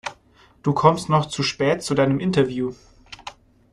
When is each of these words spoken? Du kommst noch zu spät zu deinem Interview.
Du 0.63 0.73
kommst 0.73 1.09
noch 1.09 1.27
zu 1.27 1.43
spät 1.43 1.83
zu 1.83 1.93
deinem 1.93 2.19
Interview. 2.19 2.73